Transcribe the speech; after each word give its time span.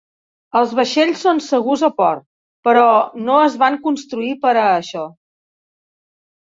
Els 0.59 0.71
vaixells 0.79 1.21
són 1.25 1.41
segurs 1.49 1.83
a 1.89 1.91
port, 2.03 2.25
però 2.69 2.87
no 3.29 3.39
es 3.51 3.61
van 3.67 3.81
construir 3.87 4.35
per 4.49 4.59
a 4.59 4.69
això 4.83 5.09